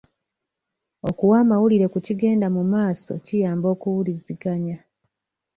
Okuwa 1.09 1.35
amawulire 1.43 1.85
ku 1.93 1.99
kigenda 2.05 2.47
mumaaso 2.55 3.11
kiyamba 3.25 3.67
okuwuliziganya. 3.73 4.77